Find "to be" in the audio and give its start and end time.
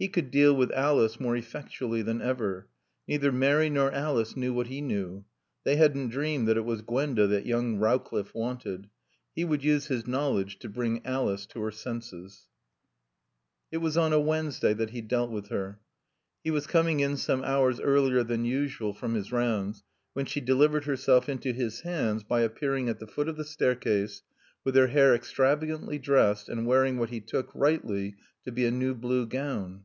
28.44-28.64